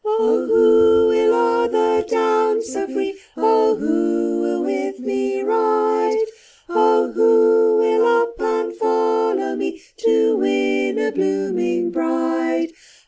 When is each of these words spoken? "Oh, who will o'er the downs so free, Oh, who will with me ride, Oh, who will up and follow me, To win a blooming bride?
"Oh, 0.03 0.47
who 0.47 1.09
will 1.09 1.31
o'er 1.35 1.67
the 1.67 2.03
downs 2.09 2.73
so 2.73 2.87
free, 2.87 3.19
Oh, 3.37 3.75
who 3.75 4.39
will 4.41 4.63
with 4.63 4.99
me 4.99 5.43
ride, 5.43 6.17
Oh, 6.67 7.11
who 7.11 7.77
will 7.77 8.03
up 8.07 8.41
and 8.41 8.75
follow 8.75 9.55
me, 9.55 9.79
To 9.97 10.37
win 10.37 10.97
a 10.97 11.11
blooming 11.11 11.91
bride? 11.91 12.71